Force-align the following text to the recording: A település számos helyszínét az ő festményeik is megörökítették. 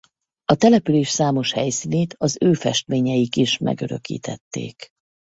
A 0.45 0.55
település 0.55 1.09
számos 1.09 1.53
helyszínét 1.53 2.15
az 2.17 2.37
ő 2.39 2.53
festményeik 2.53 3.35
is 3.35 3.57
megörökítették. 3.57 4.87